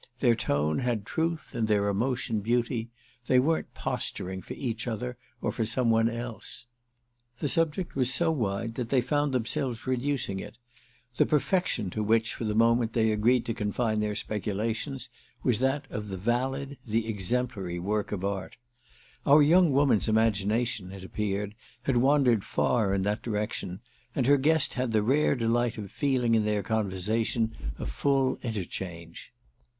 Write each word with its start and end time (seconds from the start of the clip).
Their 0.17 0.33
tone 0.33 0.79
had 0.79 1.05
truth 1.05 1.53
and 1.53 1.67
their 1.67 1.87
emotion 1.87 2.39
beauty; 2.39 2.89
they 3.27 3.37
weren't 3.39 3.71
posturing 3.75 4.41
for 4.41 4.55
each 4.55 4.87
other 4.87 5.15
or 5.41 5.51
for 5.51 5.63
some 5.63 5.91
one 5.91 6.09
else. 6.09 6.65
The 7.37 7.47
subject 7.47 7.95
was 7.95 8.11
so 8.11 8.31
wide 8.31 8.73
that 8.73 8.89
they 8.89 8.99
found 8.99 9.31
themselves 9.31 9.85
reducing 9.85 10.39
it; 10.39 10.57
the 11.17 11.27
perfection 11.27 11.91
to 11.91 12.01
which 12.01 12.33
for 12.33 12.45
the 12.45 12.55
moment 12.55 12.93
they 12.93 13.11
agreed 13.11 13.45
to 13.45 13.53
confine 13.53 13.99
their 13.99 14.15
speculations 14.15 15.07
was 15.43 15.59
that 15.59 15.85
of 15.91 16.07
the 16.07 16.17
valid, 16.17 16.79
the 16.83 17.07
exemplary 17.07 17.77
work 17.77 18.11
of 18.11 18.25
art. 18.25 18.57
Our 19.27 19.43
young 19.43 19.71
woman's 19.71 20.07
imagination, 20.09 20.91
it 20.91 21.03
appeared, 21.03 21.53
had 21.83 21.97
wandered 21.97 22.43
far 22.43 22.91
in 22.95 23.03
that 23.03 23.21
direction, 23.21 23.81
and 24.15 24.25
her 24.25 24.37
guest 24.37 24.73
had 24.73 24.93
the 24.93 25.03
rare 25.03 25.35
delight 25.35 25.77
of 25.77 25.91
feeling 25.91 26.33
in 26.33 26.43
their 26.43 26.63
conversation 26.63 27.55
a 27.77 27.85
full 27.85 28.39
interchange. 28.41 29.31